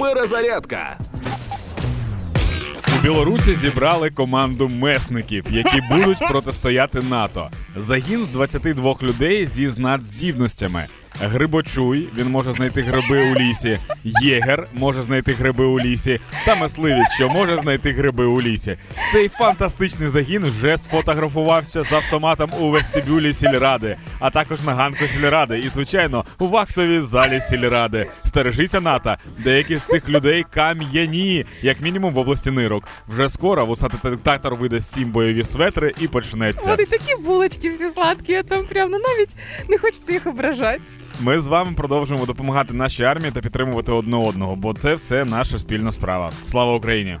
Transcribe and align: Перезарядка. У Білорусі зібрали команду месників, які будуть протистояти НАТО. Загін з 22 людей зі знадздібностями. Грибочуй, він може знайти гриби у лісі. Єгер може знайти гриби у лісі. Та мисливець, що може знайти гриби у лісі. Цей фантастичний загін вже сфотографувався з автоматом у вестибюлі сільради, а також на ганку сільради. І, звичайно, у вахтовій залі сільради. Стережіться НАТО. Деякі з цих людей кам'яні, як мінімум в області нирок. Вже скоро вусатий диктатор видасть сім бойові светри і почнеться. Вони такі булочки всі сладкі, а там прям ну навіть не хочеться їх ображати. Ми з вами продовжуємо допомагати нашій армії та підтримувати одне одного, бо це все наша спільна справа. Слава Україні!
Перезарядка. 0.00 0.98
У 2.98 3.02
Білорусі 3.02 3.54
зібрали 3.54 4.10
команду 4.10 4.68
месників, 4.68 5.44
які 5.50 5.80
будуть 5.90 6.18
протистояти 6.30 7.00
НАТО. 7.00 7.50
Загін 7.76 8.24
з 8.24 8.28
22 8.28 8.94
людей 9.02 9.46
зі 9.46 9.68
знадздібностями. 9.68 10.86
Грибочуй, 11.20 12.08
він 12.16 12.28
може 12.28 12.52
знайти 12.52 12.82
гриби 12.82 13.30
у 13.30 13.34
лісі. 13.34 13.78
Єгер 14.22 14.68
може 14.74 15.02
знайти 15.02 15.32
гриби 15.32 15.64
у 15.64 15.80
лісі. 15.80 16.20
Та 16.46 16.54
мисливець, 16.54 17.12
що 17.14 17.28
може 17.28 17.56
знайти 17.56 17.92
гриби 17.92 18.24
у 18.24 18.42
лісі. 18.42 18.76
Цей 19.12 19.28
фантастичний 19.28 20.08
загін 20.08 20.44
вже 20.44 20.78
сфотографувався 20.78 21.82
з 21.82 21.92
автоматом 21.92 22.50
у 22.60 22.70
вестибюлі 22.70 23.32
сільради, 23.32 23.96
а 24.18 24.30
також 24.30 24.60
на 24.62 24.74
ганку 24.74 25.06
сільради. 25.06 25.58
І, 25.58 25.68
звичайно, 25.68 26.24
у 26.38 26.46
вахтовій 26.48 27.00
залі 27.00 27.42
сільради. 27.50 28.06
Стережіться 28.24 28.80
НАТО. 28.80 29.16
Деякі 29.38 29.76
з 29.76 29.82
цих 29.82 30.08
людей 30.08 30.44
кам'яні, 30.50 31.46
як 31.62 31.80
мінімум 31.80 32.14
в 32.14 32.18
області 32.18 32.50
нирок. 32.50 32.88
Вже 33.08 33.28
скоро 33.28 33.66
вусатий 33.66 34.00
диктатор 34.10 34.56
видасть 34.56 34.94
сім 34.94 35.10
бойові 35.10 35.44
светри 35.44 35.92
і 36.00 36.08
почнеться. 36.08 36.70
Вони 36.70 36.84
такі 36.86 37.16
булочки 37.16 37.70
всі 37.70 37.88
сладкі, 37.88 38.34
а 38.34 38.42
там 38.42 38.64
прям 38.64 38.90
ну 38.90 38.98
навіть 38.98 39.36
не 39.68 39.78
хочеться 39.78 40.12
їх 40.12 40.26
ображати. 40.26 40.80
Ми 41.22 41.40
з 41.40 41.46
вами 41.46 41.72
продовжуємо 41.72 42.26
допомагати 42.26 42.74
нашій 42.74 43.04
армії 43.04 43.32
та 43.32 43.40
підтримувати 43.40 43.92
одне 43.92 44.16
одного, 44.16 44.56
бо 44.56 44.74
це 44.74 44.94
все 44.94 45.24
наша 45.24 45.58
спільна 45.58 45.92
справа. 45.92 46.30
Слава 46.44 46.74
Україні! 46.74 47.18